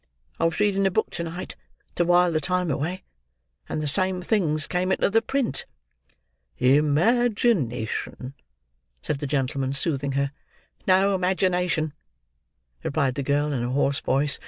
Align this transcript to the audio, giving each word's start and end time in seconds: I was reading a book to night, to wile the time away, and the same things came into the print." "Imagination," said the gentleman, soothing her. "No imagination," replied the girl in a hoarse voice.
I 0.39 0.45
was 0.45 0.59
reading 0.59 0.87
a 0.87 0.89
book 0.89 1.11
to 1.11 1.23
night, 1.23 1.55
to 1.93 2.03
wile 2.03 2.31
the 2.31 2.41
time 2.41 2.71
away, 2.71 3.03
and 3.69 3.83
the 3.83 3.87
same 3.87 4.23
things 4.23 4.65
came 4.65 4.91
into 4.91 5.11
the 5.11 5.21
print." 5.21 5.67
"Imagination," 6.57 8.33
said 9.03 9.19
the 9.19 9.27
gentleman, 9.27 9.73
soothing 9.73 10.13
her. 10.13 10.31
"No 10.87 11.13
imagination," 11.13 11.93
replied 12.81 13.13
the 13.13 13.21
girl 13.21 13.53
in 13.53 13.63
a 13.63 13.69
hoarse 13.69 13.99
voice. 13.99 14.39